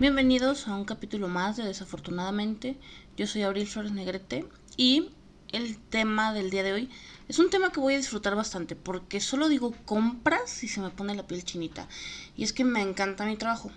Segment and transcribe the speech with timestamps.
[0.00, 2.78] Bienvenidos a un capítulo más de Desafortunadamente.
[3.18, 4.46] Yo soy Abril Flores Negrete
[4.78, 5.10] y
[5.52, 6.90] el tema del día de hoy
[7.28, 10.88] es un tema que voy a disfrutar bastante porque solo digo compras y se me
[10.88, 11.88] pone la piel chinita.
[12.34, 13.70] Y es que me encanta mi trabajo,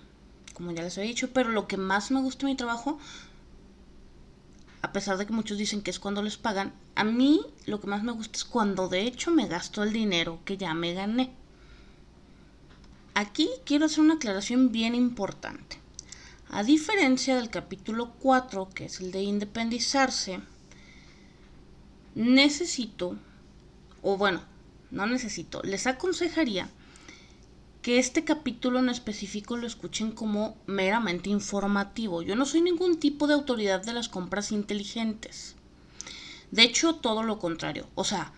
[0.54, 3.00] como ya les había dicho, pero lo que más me gusta mi trabajo,
[4.86, 7.88] a pesar de que muchos dicen que es cuando les pagan, a mí lo que
[7.88, 11.32] más me gusta es cuando de hecho me gasto el dinero que ya me gané.
[13.16, 15.80] Aquí quiero hacer una aclaración bien importante.
[16.52, 20.40] A diferencia del capítulo 4, que es el de independizarse,
[22.14, 23.18] necesito,
[24.04, 24.44] o bueno,
[24.92, 26.70] no necesito, les aconsejaría
[27.86, 32.24] que este capítulo en específico lo escuchen como meramente informativo.
[32.24, 35.56] Yo no soy ningún tipo de autoridad de las compras inteligentes.
[36.50, 37.88] De hecho, todo lo contrario.
[37.94, 38.34] O sea,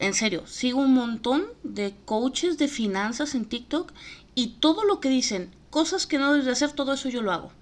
[0.00, 3.90] en serio, sigo un montón de coaches de finanzas en TikTok
[4.34, 7.32] y todo lo que dicen, cosas que no debes de hacer, todo eso yo lo
[7.32, 7.52] hago.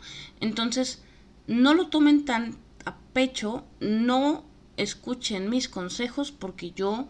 [0.41, 1.05] Entonces,
[1.47, 4.43] no lo tomen tan a pecho, no
[4.77, 7.07] escuchen mis consejos porque yo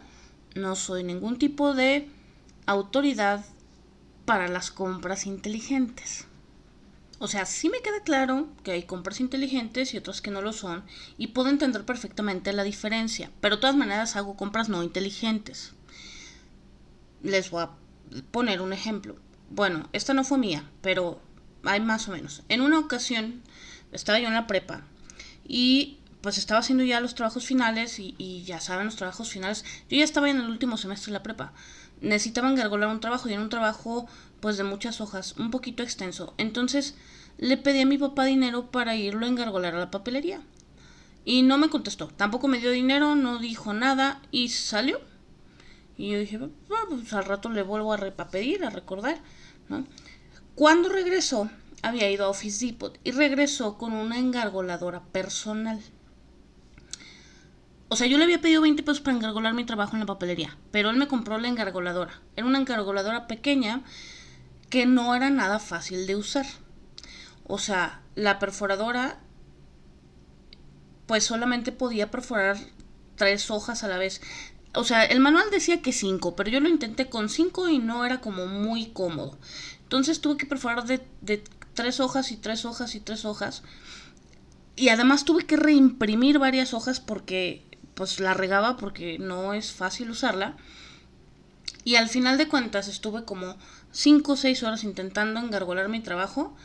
[0.55, 2.11] no soy ningún tipo de
[2.67, 3.45] autoridad
[4.25, 6.27] para las compras inteligentes.
[7.19, 10.53] O sea, sí me queda claro que hay compras inteligentes y otras que no lo
[10.53, 10.83] son,
[11.19, 15.73] y puedo entender perfectamente la diferencia, pero de todas maneras hago compras no inteligentes.
[17.23, 17.71] Les voy a
[18.33, 19.17] poner un ejemplo.
[19.51, 21.21] Bueno, esta no fue mía, pero
[21.63, 22.43] hay más o menos.
[22.49, 23.43] En una ocasión
[23.93, 24.83] estaba yo en la prepa
[25.47, 29.65] y pues estaba haciendo ya los trabajos finales y, y ya saben los trabajos finales.
[29.91, 31.53] Yo ya estaba en el último semestre de la prepa.
[32.01, 34.07] Necesitaba engargolar un trabajo y en un trabajo
[34.41, 36.35] pues de muchas hojas, un poquito extenso.
[36.39, 36.95] Entonces
[37.39, 40.41] le pedí a mi papá dinero para irlo a engargolar a la papelería.
[41.25, 45.01] Y no me contestó, tampoco me dio dinero, no dijo nada y salió.
[45.97, 47.99] Y yo dije, "Ah, pues al rato le vuelvo a
[48.31, 49.21] pedir, a recordar,
[49.69, 49.85] ¿no?
[50.55, 51.49] Cuando regresó,
[51.83, 55.81] había ido a Office Depot y regresó con una engargoladora personal.
[57.93, 60.57] O sea, yo le había pedido 20 pesos para engargolar mi trabajo en la papelería,
[60.71, 62.23] pero él me compró la engargoladora.
[62.37, 63.83] Era una engargoladora pequeña
[64.71, 66.47] que no era nada fácil de usar.
[67.45, 69.21] O sea, la perforadora
[71.05, 72.57] pues solamente podía perforar
[73.17, 74.23] tres hojas a la vez.
[74.75, 78.07] O sea, el manual decía que cinco, pero yo lo intenté con cinco y no
[78.07, 79.39] era como muy cómodo.
[79.83, 83.63] Entonces tuve que perforar de, de tres hojas y tres hojas y tres hojas.
[84.77, 90.11] Y además tuve que reimprimir varias hojas porque pues la regaba porque no es fácil
[90.11, 90.57] usarla.
[91.85, 93.57] Y al final de cuentas estuve como
[93.91, 96.57] 5 o 6 horas intentando engargolar mi trabajo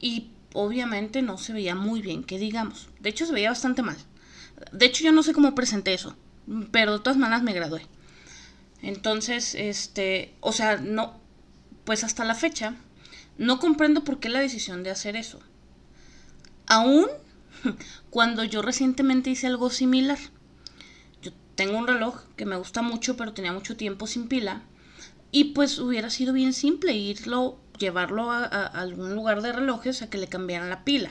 [0.00, 2.88] y obviamente no se veía muy bien, que digamos.
[3.00, 3.96] De hecho se veía bastante mal.
[4.72, 6.16] De hecho yo no sé cómo presenté eso,
[6.72, 7.86] pero de todas maneras me gradué.
[8.82, 11.18] Entonces, este, o sea, no,
[11.84, 12.74] pues hasta la fecha
[13.38, 15.40] no comprendo por qué la decisión de hacer eso.
[16.66, 17.06] Aún
[18.10, 20.18] cuando yo recientemente hice algo similar.
[21.56, 24.62] Tengo un reloj que me gusta mucho, pero tenía mucho tiempo sin pila.
[25.32, 30.08] Y pues hubiera sido bien simple irlo, llevarlo a, a algún lugar de relojes a
[30.08, 31.10] que le cambiaran la pila.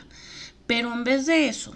[0.67, 1.75] Pero en vez de eso,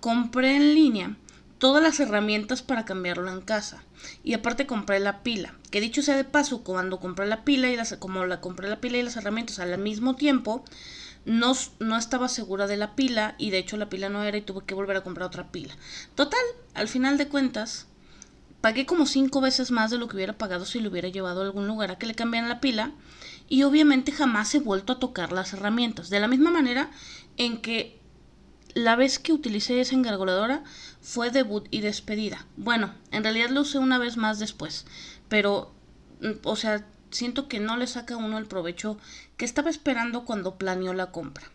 [0.00, 1.16] compré en línea
[1.58, 3.82] todas las herramientas para cambiarlo en casa.
[4.22, 5.54] Y aparte compré la pila.
[5.70, 8.82] Que dicho sea de paso, cuando compré la pila y las, como la compré la
[8.82, 10.62] pila y las herramientas al mismo tiempo,
[11.24, 14.42] no, no estaba segura de la pila y de hecho la pila no era y
[14.42, 15.74] tuve que volver a comprar otra pila.
[16.14, 16.44] Total,
[16.74, 17.86] al final de cuentas,
[18.64, 21.44] pagué como cinco veces más de lo que hubiera pagado si lo hubiera llevado a
[21.44, 22.92] algún lugar a que le cambiaran la pila
[23.46, 26.08] y obviamente jamás he vuelto a tocar las herramientas.
[26.08, 26.90] De la misma manera
[27.36, 28.00] en que
[28.72, 30.64] la vez que utilicé esa engargoladora
[31.02, 32.46] fue debut y despedida.
[32.56, 34.86] Bueno, en realidad lo usé una vez más después,
[35.28, 35.74] pero,
[36.22, 38.96] mm, o sea, siento que no le saca uno el provecho
[39.36, 41.53] que estaba esperando cuando planeó la compra.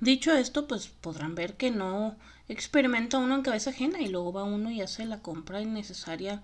[0.00, 2.16] Dicho esto, pues podrán ver que no
[2.48, 6.42] experimenta uno en cabeza ajena y luego va uno y hace la compra innecesaria,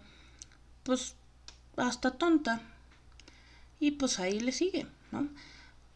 [0.83, 1.15] pues
[1.77, 2.61] hasta tonta.
[3.81, 5.29] Y pues ahí le sigue, ¿no?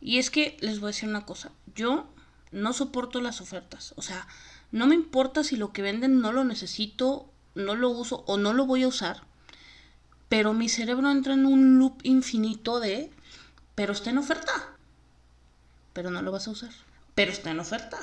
[0.00, 2.08] Y es que les voy a decir una cosa, yo
[2.52, 4.26] no soporto las ofertas, o sea,
[4.72, 8.54] no me importa si lo que venden no lo necesito, no lo uso o no
[8.54, 9.22] lo voy a usar,
[10.28, 13.10] pero mi cerebro entra en un loop infinito de,
[13.74, 14.52] pero está en oferta,
[15.92, 16.72] pero no lo vas a usar,
[17.20, 17.98] pero está en oferta.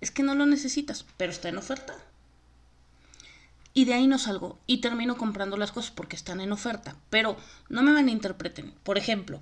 [0.00, 1.94] Es que no lo necesitas, pero está en oferta.
[3.74, 6.96] Y de ahí no salgo y termino comprando las cosas porque están en oferta.
[7.10, 7.36] Pero
[7.68, 8.74] no me malinterpreten.
[8.82, 9.40] Por ejemplo,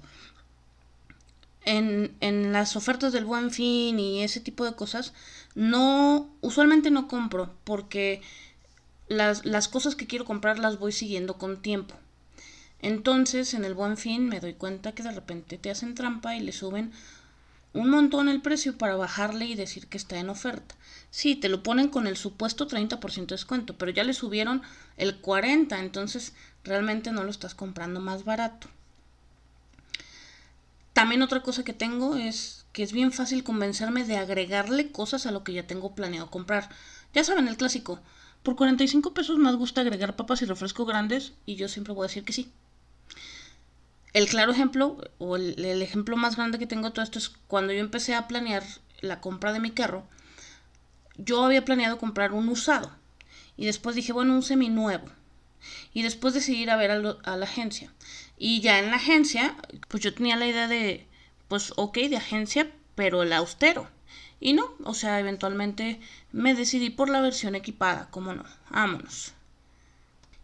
[1.64, 5.14] en, en las ofertas del buen fin y ese tipo de cosas,
[5.54, 8.20] no, usualmente no compro porque
[9.08, 11.94] las, las cosas que quiero comprar las voy siguiendo con tiempo.
[12.82, 16.40] Entonces, en el buen fin, me doy cuenta que de repente te hacen trampa y
[16.40, 16.92] le suben
[17.72, 20.74] un montón el precio para bajarle y decir que está en oferta.
[21.10, 24.62] Sí, te lo ponen con el supuesto 30% de descuento, pero ya le subieron
[24.96, 26.34] el 40%, entonces
[26.64, 28.68] realmente no lo estás comprando más barato.
[30.92, 35.30] También otra cosa que tengo es que es bien fácil convencerme de agregarle cosas a
[35.30, 36.68] lo que ya tengo planeado comprar.
[37.14, 38.00] Ya saben, el clásico.
[38.42, 42.08] Por 45 pesos más gusta agregar papas y refresco grandes y yo siempre voy a
[42.08, 42.50] decir que sí.
[44.12, 47.72] El claro ejemplo, o el, ejemplo más grande que tengo de todo esto es cuando
[47.72, 48.64] yo empecé a planear
[49.00, 50.04] la compra de mi carro,
[51.16, 52.90] yo había planeado comprar un usado
[53.56, 55.06] y después dije, bueno, un seminuevo.
[55.92, 57.92] Y después decidí ir a ver a, a, la agencia.
[58.38, 59.56] Y ya en la agencia,
[59.88, 61.06] pues yo tenía la idea de,
[61.48, 63.88] pues ok, de agencia, pero el austero.
[64.40, 66.00] Y no, o sea, eventualmente
[66.32, 69.34] me decidí por la versión equipada, como no, vámonos.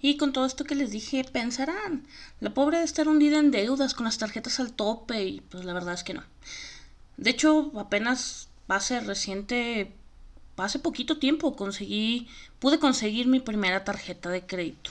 [0.00, 2.06] Y con todo esto que les dije, pensarán,
[2.40, 5.72] la pobre de estar hundida en deudas con las tarjetas al tope y pues la
[5.72, 6.22] verdad es que no.
[7.16, 9.92] De hecho, apenas hace reciente,
[10.56, 12.28] hace poquito tiempo conseguí,
[12.58, 14.90] pude conseguir mi primera tarjeta de crédito.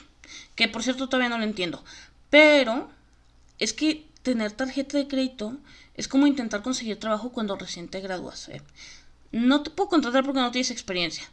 [0.56, 1.84] Que por cierto todavía no lo entiendo.
[2.30, 2.90] Pero
[3.60, 5.56] es que tener tarjeta de crédito
[5.96, 8.50] es como intentar conseguir trabajo cuando recién te gradúas.
[8.50, 8.62] ¿eh?
[9.32, 11.30] No te puedo contratar porque no tienes experiencia.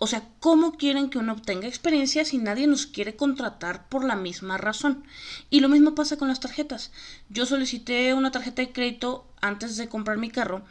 [0.00, 4.14] O sea, ¿cómo quieren que uno obtenga experiencia si nadie nos quiere contratar por la
[4.14, 5.04] misma razón?
[5.50, 6.92] Y lo mismo pasa con las tarjetas.
[7.28, 10.64] Yo solicité una tarjeta de crédito antes de comprar mi carro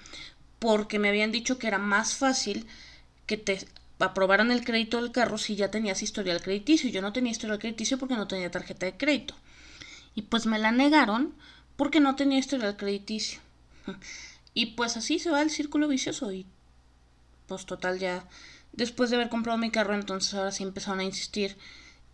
[0.59, 2.67] porque me habían dicho que era más fácil
[3.25, 3.67] que te
[3.99, 6.89] aprobaran el crédito del carro si ya tenías historial crediticio.
[6.89, 9.35] Yo no tenía historial crediticio porque no tenía tarjeta de crédito.
[10.15, 11.33] Y pues me la negaron
[11.75, 13.41] porque no tenía historial crediticio.
[14.53, 16.47] Y pues así se va el círculo vicioso y
[17.45, 18.27] pues total ya
[18.77, 21.57] Después de haber comprado mi carro, entonces ahora sí empezaron a insistir.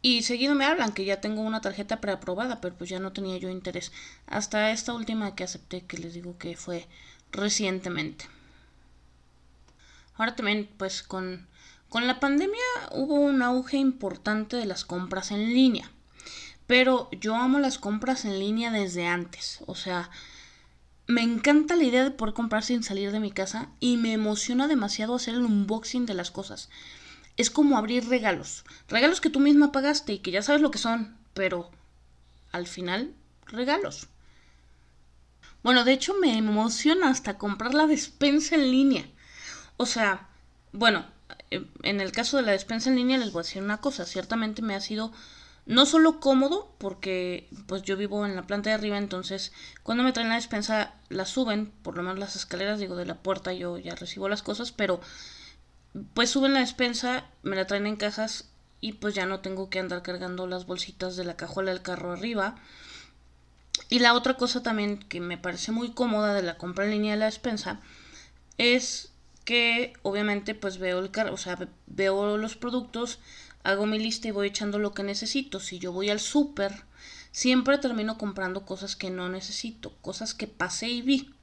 [0.02, 3.38] Y seguido me hablan que ya tengo una tarjeta preaprobada, pero pues ya no tenía
[3.38, 3.92] yo interés.
[4.28, 6.88] Hasta esta última que acepté, que les digo que fue
[7.32, 8.26] recientemente.
[10.16, 11.48] Ahora también, pues con,
[11.90, 12.60] con la pandemia
[12.92, 15.92] hubo un auge importante de las compras en línea.
[16.66, 19.60] Pero yo amo las compras en línea desde antes.
[19.68, 20.10] O sea,
[21.08, 24.68] me encanta la idea de poder comprar sin salir de mi casa y me emociona
[24.68, 26.70] demasiado hacer el unboxing de las cosas.
[27.36, 28.64] Es como abrir regalos.
[28.88, 31.72] Regalos que tú misma pagaste y que ya sabes lo que son, pero
[32.52, 33.14] al final,
[33.48, 34.08] regalos.
[35.64, 39.06] Bueno, de hecho me emociona hasta comprar la despensa en línea.
[39.78, 40.30] O sea,
[40.72, 41.06] bueno,
[41.50, 44.06] en el caso de la despensa en línea les voy a decir una cosa.
[44.06, 45.12] Ciertamente me ha sido
[45.66, 50.12] no solo cómodo, porque pues yo vivo en la planta de arriba, entonces cuando me
[50.12, 53.78] traen la despensa la suben, por lo menos las escaleras, digo, de la puerta yo
[53.78, 55.00] ya recibo las cosas, pero
[56.14, 58.50] pues suben la despensa, me la traen en cajas
[58.82, 62.12] y pues ya no tengo que andar cargando las bolsitas de la cajuela del carro
[62.12, 62.56] arriba.
[63.90, 67.14] Y la otra cosa también que me parece muy cómoda de la compra en línea
[67.14, 67.80] de la despensa
[68.58, 69.14] es
[69.46, 71.58] que obviamente pues veo el carro, o sea,
[71.88, 73.20] veo los productos
[73.64, 75.60] hago mi lista y voy echando lo que necesito.
[75.60, 76.84] Si yo voy al súper,
[77.32, 81.34] siempre termino comprando cosas que no necesito, cosas que pasé y vi.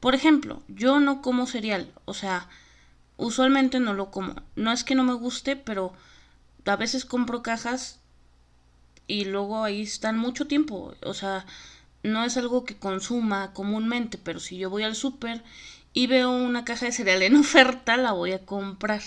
[0.00, 2.48] Por ejemplo, yo no como cereal, o sea,
[3.16, 4.34] usualmente no lo como.
[4.56, 5.92] No es que no me guste, pero
[6.64, 8.00] a veces compro cajas
[9.06, 11.44] y luego ahí están mucho tiempo, o sea,
[12.02, 15.42] no es algo que consuma comúnmente, pero si yo voy al súper
[15.92, 19.02] y veo una caja de cereal en oferta, la voy a comprar.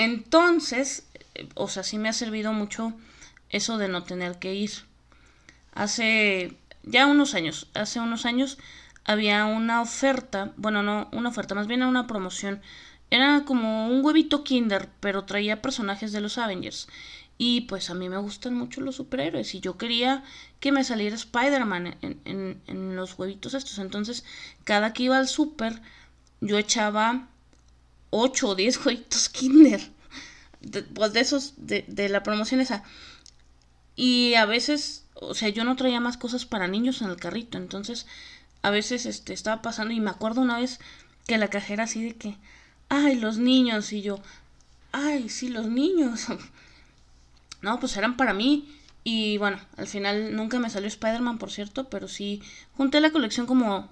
[0.00, 1.06] Entonces,
[1.54, 2.94] o sea, sí me ha servido mucho
[3.50, 4.70] eso de no tener que ir.
[5.74, 8.56] Hace ya unos años, hace unos años
[9.04, 12.62] había una oferta, bueno, no una oferta, más bien una promoción.
[13.10, 16.88] Era como un huevito Kinder, pero traía personajes de los Avengers.
[17.36, 20.24] Y pues a mí me gustan mucho los superhéroes y yo quería
[20.60, 23.78] que me saliera Spider-Man en, en, en, los huevitos estos.
[23.78, 24.24] Entonces,
[24.64, 25.82] cada que iba al super,
[26.40, 27.28] yo echaba
[28.10, 29.80] 8 o 10 jueguitos Kinder.
[30.60, 32.84] De, pues de esos, de, de la promoción esa.
[33.96, 37.58] Y a veces, o sea, yo no traía más cosas para niños en el carrito.
[37.58, 38.06] Entonces,
[38.62, 40.80] a veces este, estaba pasando y me acuerdo una vez
[41.26, 42.36] que la cajera así de que,
[42.88, 43.92] ay, los niños.
[43.92, 44.20] Y yo,
[44.92, 46.26] ay, sí, los niños.
[47.62, 48.74] no, pues eran para mí.
[49.02, 52.42] Y bueno, al final nunca me salió Spider-Man, por cierto, pero sí
[52.76, 53.90] junté la colección como,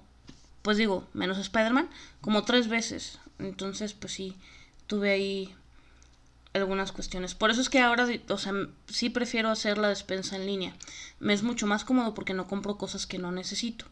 [0.61, 1.89] pues digo, menos Spider-Man,
[2.21, 3.19] como tres veces.
[3.39, 4.37] Entonces, pues sí,
[4.87, 5.55] tuve ahí
[6.53, 7.35] algunas cuestiones.
[7.35, 8.53] Por eso es que ahora, o sea,
[8.87, 10.75] sí prefiero hacer la despensa en línea.
[11.19, 13.85] Me es mucho más cómodo porque no compro cosas que no necesito.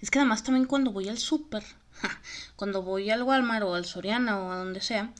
[0.00, 1.64] Es que además también cuando voy al súper,
[2.56, 5.12] cuando voy al Walmart o al Soriana o a donde sea,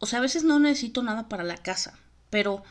[0.00, 1.98] o sea, a veces no necesito nada para la casa,
[2.30, 2.62] pero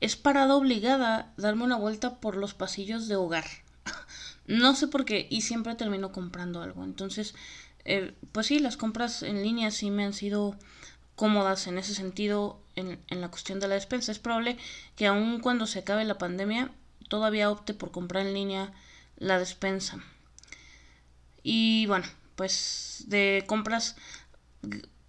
[0.00, 3.46] es parada obligada darme una vuelta por los pasillos de hogar.
[4.46, 6.84] no sé por qué, y siempre termino comprando algo.
[6.84, 7.34] Entonces,
[7.84, 10.56] eh, pues sí, las compras en línea sí me han sido
[11.16, 14.12] cómodas en ese sentido en, en la cuestión de la despensa.
[14.12, 14.56] Es probable
[14.96, 16.70] que aun cuando se acabe la pandemia,
[17.08, 18.72] todavía opte por comprar en línea
[19.18, 19.98] la despensa.
[21.42, 23.96] Y bueno, pues de compras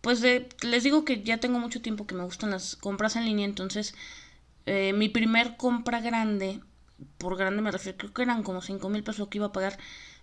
[0.03, 3.45] pues les digo que ya tengo mucho tiempo que me gustan las compras en línea,
[3.45, 3.95] entonces
[4.65, 6.59] eh, mi primer compra grande,
[7.17, 9.77] por grande me refiero, creo que eran como 5 mil pesos que iba a pagar,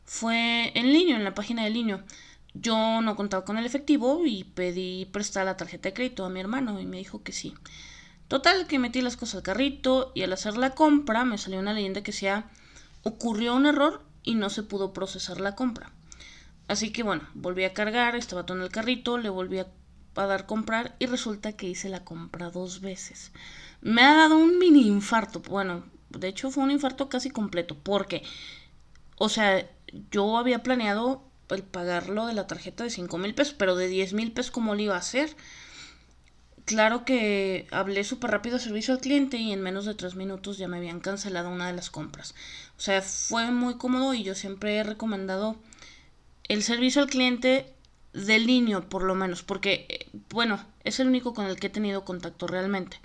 [0.05, 2.05] fue en línea, en la página de línea.
[2.55, 6.41] Yo no contaba con el efectivo y pedí prestar la tarjeta de crédito a mi
[6.41, 7.55] hermano y me dijo que sí.
[8.29, 11.73] Total, que metí las cosas al carrito y al hacer la compra me salió una
[11.73, 12.51] leyenda que sea
[13.03, 15.93] ocurrió un error y no se pudo procesar la compra.
[16.69, 19.67] Así que bueno, volví a cargar, estaba todo en el carrito, le volví a,
[20.15, 23.33] dar comprar y resulta que hice la compra dos veces.
[23.81, 25.41] Me ha dado un mini infarto.
[25.41, 28.23] Bueno, de hecho fue un infarto casi completo porque,
[29.17, 29.69] o sea,
[30.11, 34.13] yo había planeado el pagarlo de la tarjeta de 5 mil pesos, pero de 10
[34.13, 35.37] mil pesos, ¿cómo lo iba a hacer?
[36.65, 40.59] Claro que hablé súper rápido a servicio al cliente y en menos de 3 minutos
[40.59, 42.35] ya me habían cancelado una de las compras.
[42.79, 45.57] O sea, fue muy cómodo y yo siempre he recomendado
[46.49, 47.73] el servicio al cliente
[48.13, 51.71] de línea, por lo menos, porque, eh, bueno, es el único con el que he
[51.71, 53.01] tenido contacto realmente.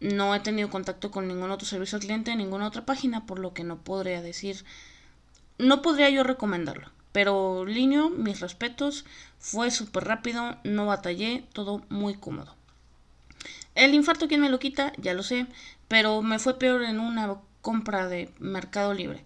[0.00, 3.38] No he tenido contacto con ningún otro servicio al cliente en ninguna otra página, por
[3.38, 4.64] lo que no podría decir,
[5.58, 6.93] no podría yo recomendarlo.
[7.14, 9.04] Pero línea, mis respetos,
[9.38, 12.56] fue súper rápido, no batallé, todo muy cómodo.
[13.76, 14.92] El infarto, ¿quién me lo quita?
[14.98, 15.46] Ya lo sé,
[15.86, 19.24] pero me fue peor en una compra de Mercado Libre.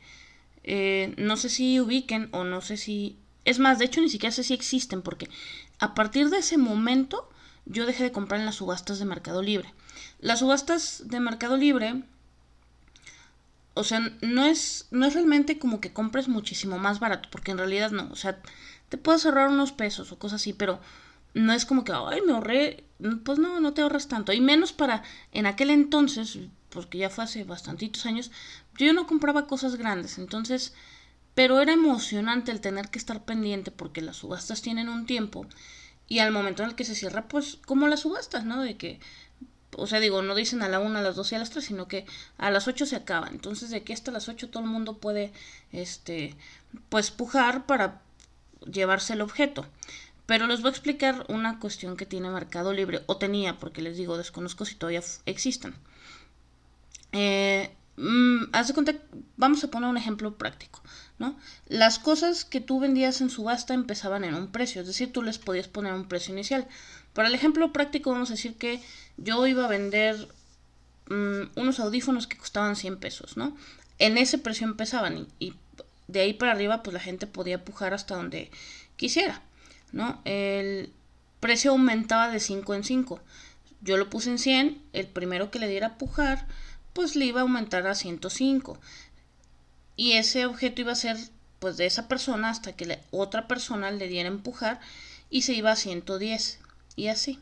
[0.65, 3.17] Eh, no sé si ubiquen o no sé si
[3.47, 5.31] es más, de hecho ni siquiera sé si existen porque
[5.79, 7.31] a partir de ese momento
[7.65, 9.73] yo dejé de comprar en las subastas de Mercado Libre.
[10.21, 12.03] Las subastas de Mercado Libre,
[13.79, 17.59] o sea, no es, no es realmente como que compres muchísimo más barato, porque en
[17.59, 18.41] realidad no, o sea,
[18.89, 20.81] te puedes ahorrar unos pesos o cosas así, pero
[21.35, 22.85] no es como que, ay, me ahorré,
[23.25, 24.33] pues no, no te ahorras tanto.
[24.33, 26.39] Y menos para, en aquel entonces,
[26.71, 28.31] porque ya fue hace bastantitos años,
[28.77, 30.75] yo no compraba cosas grandes, entonces
[31.39, 35.47] pero era emocionante el tener que estar pendiente porque las subastas tienen un tiempo
[36.09, 38.61] y al momento en el que se cierra, pues como las subastas, ¿no?
[38.61, 38.99] De que,
[39.79, 41.67] o sea, digo, no dicen a la una, a las dos y a las tres,
[41.67, 42.07] sino que
[42.37, 43.29] a las ocho se acaba.
[43.29, 45.33] Entonces, de que hasta las ocho todo el mundo puede,
[45.73, 46.35] este,
[46.89, 48.03] pues pujar para
[48.71, 49.67] llevarse el objeto.
[50.27, 53.97] Pero les voy a explicar una cuestión que tiene Mercado Libre, o tenía, porque les
[53.97, 55.75] digo, desconozco si todavía existen.
[57.13, 59.01] Eh, mm, haz de
[59.37, 60.83] vamos a poner un ejemplo práctico.
[61.19, 61.37] ¿no?
[61.67, 65.39] Las cosas que tú vendías en subasta empezaban en un precio, es decir, tú les
[65.39, 66.69] podías poner un precio inicial.
[67.19, 68.81] Para el ejemplo práctico vamos a decir que
[69.17, 70.29] yo iba a vender
[71.09, 73.57] mm, unos audífonos que costaban 100 pesos, ¿no?
[73.99, 75.55] En ese precio empezaban y,
[76.07, 78.53] de ahí para arriba pues la gente podía pujar hasta donde
[78.95, 79.43] quisiera,
[79.91, 80.23] ¿no?
[80.25, 80.93] El
[81.41, 83.21] precio aumentaba de 5 en 5.
[83.81, 86.47] Yo lo puse en 100, el primero que le diera a pujar
[86.93, 88.79] pues le iba a aumentar a 105
[89.97, 91.17] y ese objeto iba a ser
[91.59, 94.79] pues de esa persona hasta que otra persona le diera empujar
[95.31, 96.61] y se iba a 110
[96.99, 97.39] y así.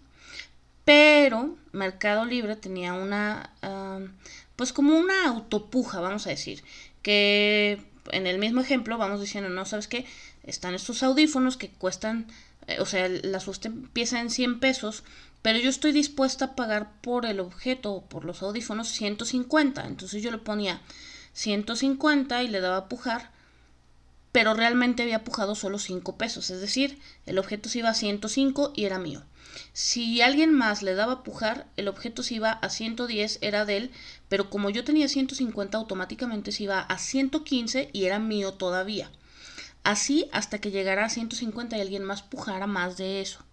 [0.84, 3.50] Pero Mercado Libre tenía una,
[4.54, 6.62] pues como una autopuja, vamos a decir,
[7.02, 7.82] que
[8.12, 10.06] en el mismo ejemplo vamos diciendo, no, ¿sabes qué?
[10.44, 12.26] Están estos audífonos que cuestan,
[12.68, 15.02] eh, o sea, la susta empieza en 100 pesos,
[15.42, 19.86] pero yo estoy dispuesta a pagar por el objeto, por los audífonos, 150.
[19.86, 20.80] Entonces yo le ponía
[21.32, 23.30] 150 y le daba a pujar,
[24.30, 28.72] pero realmente había pujado solo 5 pesos, es decir, el objeto se iba a 105
[28.76, 29.22] y era mío.
[29.72, 33.90] Si alguien más le daba pujar, el objeto se iba a 110, era de él,
[34.28, 39.10] pero como yo tenía 150, automáticamente se iba a 115 y era mío todavía.
[39.84, 43.44] Así hasta que llegara a 150 y alguien más pujara más de eso.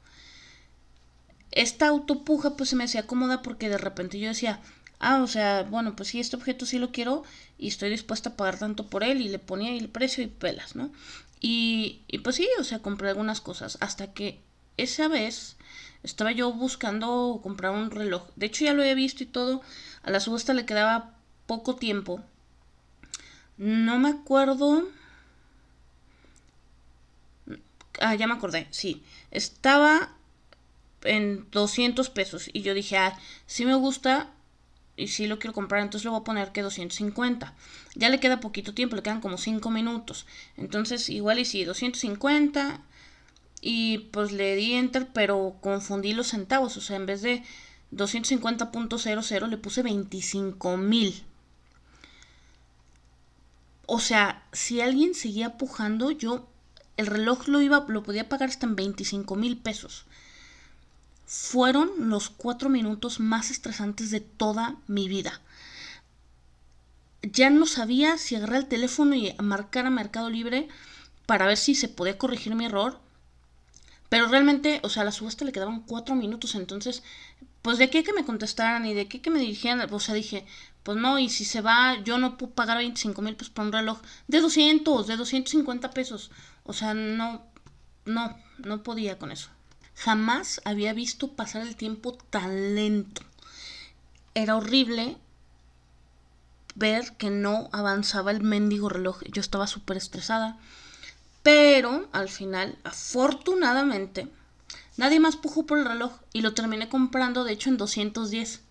[1.51, 4.59] Esta autopuja pues se me hacía cómoda porque de repente yo decía,
[4.99, 7.23] ah, o sea, bueno, pues sí, este objeto sí lo quiero
[7.59, 10.27] y estoy dispuesta a pagar tanto por él y le ponía ahí el precio y
[10.27, 10.91] pelas, ¿no?
[11.39, 14.41] Y, y pues sí, o sea, compré algunas cosas hasta que
[14.77, 15.57] esa vez
[16.03, 18.23] estaba yo buscando comprar un reloj.
[18.35, 19.61] De hecho ya lo había visto y todo.
[20.03, 21.15] A la subasta le quedaba
[21.47, 22.21] poco tiempo.
[23.57, 24.87] No me acuerdo.
[27.99, 29.03] Ah, ya me acordé, sí.
[29.31, 30.11] Estaba
[31.03, 34.31] en 200 pesos y yo dije, ah, sí me gusta,
[34.95, 37.53] y si lo quiero comprar, entonces le voy a poner que 250.
[37.95, 40.27] Ya le queda poquito tiempo, le quedan como 5 minutos.
[40.55, 42.81] Entonces, igual y si 250
[43.65, 47.43] y pues le di enter, pero confundí los centavos, o sea, en vez de
[47.93, 51.23] 250.00 le puse 25 mil.
[53.85, 56.45] O sea, si alguien seguía pujando, yo
[56.97, 60.03] el reloj lo iba, lo podía pagar hasta en 25 mil pesos.
[61.25, 65.39] Fueron los cuatro minutos más estresantes de toda mi vida.
[67.21, 70.67] Ya no sabía si agarrar el teléfono y marcar a Mercado Libre
[71.25, 72.99] para ver si se podía corregir mi error.
[74.13, 77.01] Pero realmente, o sea, a la subasta le quedaban cuatro minutos, entonces,
[77.63, 80.45] pues de qué que me contestaran y de qué que me dirigieran, o sea, dije,
[80.83, 83.71] pues no, y si se va, yo no puedo pagar 25 mil pesos por un
[83.71, 86.29] reloj de 200, de 250 pesos.
[86.63, 87.41] O sea, no,
[88.05, 89.49] no, no podía con eso.
[89.95, 93.23] Jamás había visto pasar el tiempo tan lento.
[94.35, 95.17] Era horrible
[96.75, 99.23] ver que no avanzaba el mendigo reloj.
[99.31, 100.59] Yo estaba súper estresada.
[101.43, 104.29] Pero al final, afortunadamente,
[104.97, 108.61] nadie más pujó por el reloj y lo terminé comprando, de hecho, en 210.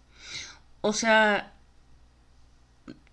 [0.80, 1.52] O sea,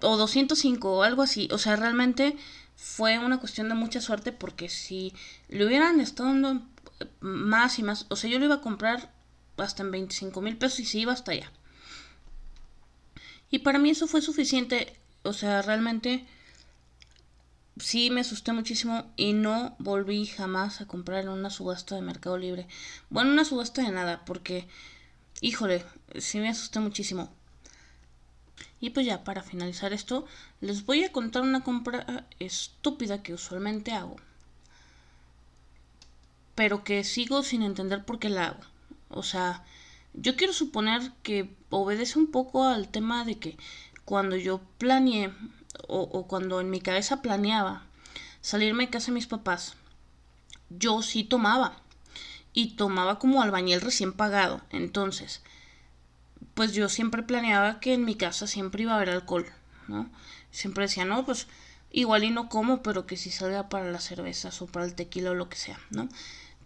[0.02, 1.50] o 205 o algo así.
[1.52, 2.38] O sea, realmente
[2.76, 5.14] fue una cuestión de mucha suerte porque si
[5.50, 6.62] le hubieran estado dando
[7.20, 9.12] más y más, o sea, yo lo iba a comprar
[9.58, 11.52] hasta en 25 mil pesos y se iba hasta allá.
[13.52, 16.26] Y para mí eso fue suficiente, o sea, realmente
[17.80, 22.38] sí me asusté muchísimo y no volví jamás a comprar en una subasta de Mercado
[22.38, 22.68] Libre.
[23.10, 24.68] Bueno, una subasta de nada, porque,
[25.42, 25.86] híjole,
[26.18, 27.32] sí me asusté muchísimo.
[28.82, 30.26] Y pues ya, para finalizar esto,
[30.62, 34.16] les voy a contar una compra estúpida que usualmente hago.
[36.56, 38.62] Pero que sigo sin entender por qué la hago.
[39.10, 39.64] O sea,
[40.14, 43.58] yo quiero suponer que obedece un poco al tema de que
[44.06, 45.34] cuando yo planeé
[45.90, 47.84] o, cuando en mi cabeza planeaba
[48.42, 49.76] salirme de casa de mis papás,
[50.70, 51.82] yo sí tomaba.
[52.54, 54.62] Y tomaba como albañil recién pagado.
[54.72, 55.42] Entonces,
[56.54, 59.46] pues yo siempre planeaba que en mi casa siempre iba a haber alcohol,
[59.88, 60.10] ¿no?
[60.52, 61.48] Siempre decía, no, pues
[61.92, 65.32] igual y no como, pero que si salga para las cervezas o para el tequila
[65.32, 66.10] o lo que sea, ¿no?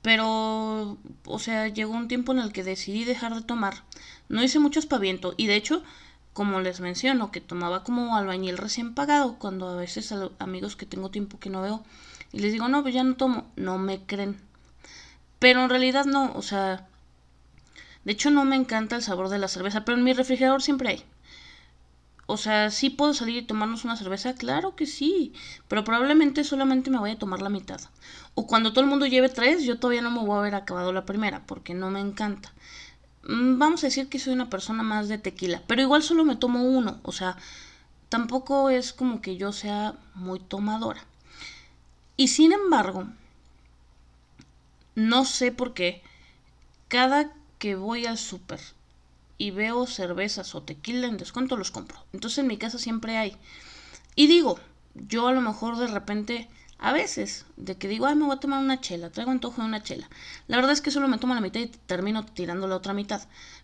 [0.02, 3.84] Pero, o sea, llegó un tiempo en el que decidí dejar de tomar.
[4.28, 5.84] No hice mucho espaviento y de hecho
[6.34, 10.86] como les menciono, que tomaba como albañil recién pagado, cuando a veces a amigos que
[10.86, 11.84] tengo tiempo que no veo,
[12.32, 14.40] y les digo, no, pues ya no tomo, no me creen.
[15.40, 16.88] Pero en realidad no, o sea,
[18.04, 20.90] de hecho no me encanta el sabor de la cerveza, pero en mi refrigerador siempre
[20.90, 21.06] hay.
[22.26, 24.34] O sea, ¿sí puedo salir y tomarnos una cerveza?
[24.34, 25.34] Claro que sí,
[25.68, 27.82] pero probablemente solamente me voy a tomar la mitad.
[28.34, 30.94] O cuando todo el mundo lleve tres, yo todavía no me voy a haber acabado
[30.94, 32.54] la primera, porque no me encanta.
[33.24, 36.36] Mm, vamos a decir que soy una persona más de tequila, pero igual solo me
[36.36, 37.38] tomo uno, o sea,
[38.10, 41.04] tampoco es como que yo sea muy tomadora.
[42.18, 43.08] Y sin embargo,
[44.96, 46.04] no sé por qué,
[46.88, 48.60] cada que voy al súper
[49.38, 52.04] y veo cervezas o tequila en descuento, los compro.
[52.14, 53.36] Entonces en mi casa siempre hay.
[54.16, 54.60] Y digo,
[54.94, 58.40] yo a lo mejor de repente a veces, de que digo, ay, me voy a
[58.40, 60.10] tomar una chela, traigo antojo de una chela.
[60.48, 63.22] La verdad es que solo me tomo la mitad y termino tirando la otra mitad.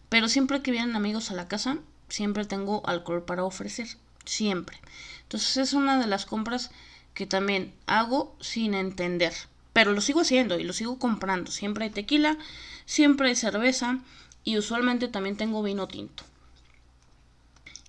[0.08, 3.88] Pero siempre que vienen amigos a la casa, siempre tengo alcohol para ofrecer.
[4.26, 4.80] Siempre.
[5.24, 6.72] Entonces es una de las compras
[7.14, 9.34] que también hago sin entender.
[9.74, 11.52] Pero lo sigo haciendo y lo sigo comprando.
[11.52, 12.38] Siempre hay tequila,
[12.86, 14.00] siempre hay cerveza
[14.44, 16.24] y usualmente también tengo vino tinto.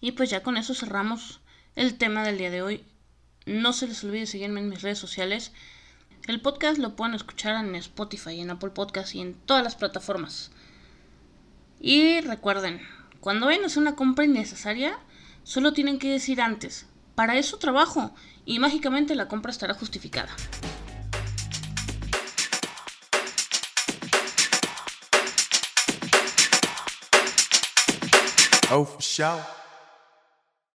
[0.00, 1.40] Y pues ya con eso cerramos
[1.76, 2.84] el tema del día de hoy.
[3.46, 5.52] No se les olvide seguirme en mis redes sociales.
[6.26, 10.50] El podcast lo pueden escuchar en Spotify, en Apple Podcast y en todas las plataformas.
[11.80, 12.80] Y recuerden,
[13.20, 14.98] cuando vayan a hacer una compra innecesaria,
[15.42, 20.34] solo tienen que decir antes, para eso trabajo, y mágicamente la compra estará justificada.
[28.72, 28.86] Oh,